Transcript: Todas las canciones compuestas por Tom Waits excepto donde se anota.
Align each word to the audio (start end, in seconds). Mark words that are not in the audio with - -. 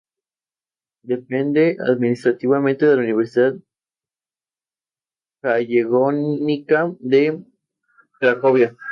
Todas 1.07 1.19
las 1.29 1.43
canciones 1.77 1.77
compuestas 1.77 2.33
por 2.33 2.39
Tom 2.39 2.63
Waits 2.63 2.83
excepto 3.37 5.99
donde 7.01 7.23
se 8.19 8.25
anota. 8.25 8.67